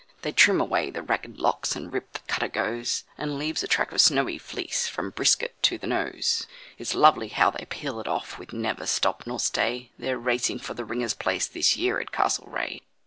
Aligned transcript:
They 0.23 0.31
trim 0.31 0.59
away 0.59 0.89
the 0.89 1.03
ragged 1.03 1.37
locks, 1.39 1.75
and 1.75 1.93
rip 1.93 2.13
the 2.13 2.21
cutter 2.21 2.47
goes, 2.47 3.03
And 3.19 3.37
leaves 3.37 3.61
a 3.61 3.67
track 3.67 3.91
of 3.91 4.01
snowy 4.01 4.39
fleece 4.39 4.87
from 4.87 5.11
brisket 5.11 5.61
to 5.61 5.77
the 5.77 5.85
nose; 5.85 6.47
It's 6.79 6.95
lovely 6.95 7.27
how 7.27 7.51
they 7.51 7.65
peel 7.65 7.99
it 7.99 8.07
off 8.07 8.39
with 8.39 8.51
never 8.51 8.87
stop 8.87 9.27
nor 9.27 9.39
stay, 9.39 9.91
They're 9.99 10.17
racing 10.17 10.57
for 10.57 10.73
the 10.73 10.85
ringer's 10.85 11.13
place 11.13 11.45
this 11.45 11.77
year 11.77 11.99
at 11.99 12.11
Castlereagh. 12.11 12.79